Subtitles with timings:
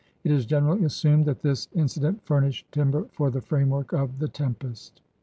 [0.23, 4.29] It is generally assumed that this inci dent furnished timber for the framework of The
[4.29, 4.99] Tempest.